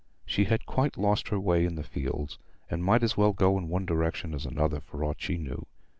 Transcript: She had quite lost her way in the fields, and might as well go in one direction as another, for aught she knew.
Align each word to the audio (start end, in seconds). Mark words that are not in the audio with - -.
She 0.25 0.45
had 0.45 0.65
quite 0.65 0.97
lost 0.97 1.27
her 1.27 1.39
way 1.39 1.63
in 1.63 1.75
the 1.75 1.83
fields, 1.83 2.39
and 2.71 2.83
might 2.83 3.03
as 3.03 3.17
well 3.17 3.33
go 3.33 3.55
in 3.59 3.67
one 3.69 3.85
direction 3.85 4.33
as 4.33 4.47
another, 4.47 4.79
for 4.79 5.03
aught 5.03 5.21
she 5.21 5.37
knew. 5.37 5.67